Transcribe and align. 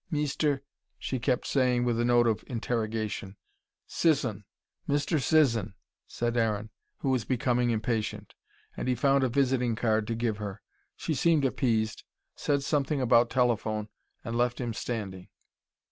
Meester?" 0.09 0.63
she 0.97 1.19
kept 1.19 1.45
saying, 1.45 1.85
with 1.85 1.99
a 1.99 2.03
note 2.05 2.25
of 2.25 2.43
interrogation. 2.47 3.35
"Sisson. 3.85 4.45
Mr. 4.89 5.21
Sisson," 5.21 5.75
said 6.07 6.35
Aaron, 6.35 6.71
who 6.97 7.11
was 7.11 7.23
becoming 7.23 7.69
impatient. 7.69 8.33
And 8.75 8.87
he 8.87 8.95
found 8.95 9.23
a 9.23 9.29
visiting 9.29 9.75
card 9.75 10.07
to 10.07 10.15
give 10.15 10.37
her. 10.37 10.63
She 10.95 11.13
seemed 11.13 11.45
appeased 11.45 12.01
said 12.35 12.63
something 12.63 12.99
about 12.99 13.29
telephone 13.29 13.89
and 14.23 14.35
left 14.35 14.59
him 14.59 14.73
standing. 14.73 15.27